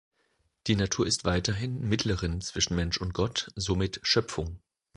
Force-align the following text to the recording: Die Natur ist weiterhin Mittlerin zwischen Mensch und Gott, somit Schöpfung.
Die 0.65 0.75
Natur 0.75 1.05
ist 1.05 1.25
weiterhin 1.25 1.87
Mittlerin 1.87 2.41
zwischen 2.41 2.75
Mensch 2.75 2.99
und 2.99 3.13
Gott, 3.13 3.51
somit 3.55 3.99
Schöpfung. 4.01 4.59